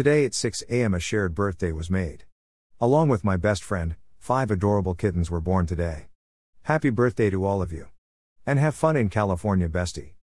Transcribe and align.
Today 0.00 0.24
at 0.24 0.32
6 0.32 0.62
am, 0.70 0.94
a 0.94 0.98
shared 0.98 1.34
birthday 1.34 1.72
was 1.72 1.90
made. 1.90 2.24
Along 2.80 3.10
with 3.10 3.22
my 3.22 3.36
best 3.36 3.62
friend, 3.62 3.96
five 4.18 4.50
adorable 4.50 4.94
kittens 4.94 5.30
were 5.30 5.42
born 5.42 5.66
today. 5.66 6.06
Happy 6.62 6.88
birthday 6.88 7.28
to 7.28 7.44
all 7.44 7.60
of 7.60 7.70
you. 7.70 7.88
And 8.46 8.58
have 8.58 8.74
fun 8.74 8.96
in 8.96 9.10
California, 9.10 9.68
bestie. 9.68 10.12